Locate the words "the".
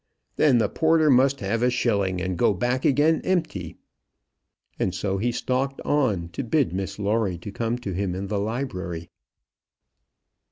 0.57-0.67, 8.25-8.39